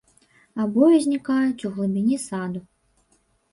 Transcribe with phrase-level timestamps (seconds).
[0.63, 2.59] Абое знікаюць у глыбіні саду.